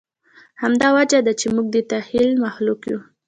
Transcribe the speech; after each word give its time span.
همدا 0.61 0.87
وجه 0.97 1.19
ده، 1.25 1.33
چې 1.39 1.47
موږ 1.55 1.67
د 1.71 1.77
تخیل 1.91 2.29
مخلوق 2.43 2.81
یو. 2.91 2.99